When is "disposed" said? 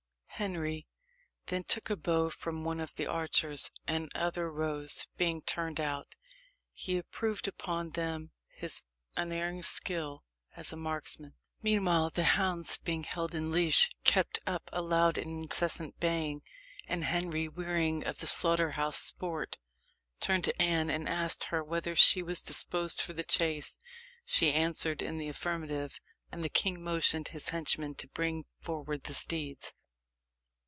22.41-22.99